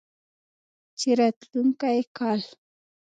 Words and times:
چې 0.99 1.09
راتلونکی 1.19 1.97
کال 2.17 2.41